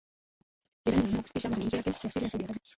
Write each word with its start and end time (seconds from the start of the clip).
Iran 0.85 1.03
yaamua 1.03 1.21
kusitisha 1.21 1.49
mazungumzo 1.49 1.77
yake 1.77 1.89
ya 1.89 2.09
siri 2.09 2.23
na 2.25 2.29
Saudi 2.29 2.43
Arabia. 2.45 2.61